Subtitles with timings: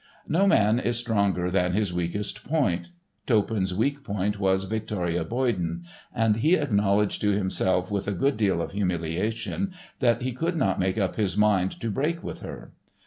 [0.27, 2.89] No man is stronger than his weakest point.
[3.27, 8.63] Toppan's weak point was Victoria Boyden, and he acknowledged to himself with a good deal
[8.63, 12.73] of humiliation that he could not make up his mind to break with her.